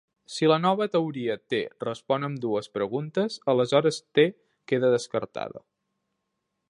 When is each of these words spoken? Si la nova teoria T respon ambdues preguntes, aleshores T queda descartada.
Si 0.35 0.47
la 0.51 0.55
nova 0.61 0.85
teoria 0.93 1.35
T 1.53 1.59
respon 1.85 2.25
ambdues 2.29 2.71
preguntes, 2.77 3.37
aleshores 3.55 4.01
T 4.19 4.27
queda 4.73 4.91
descartada. 4.97 5.67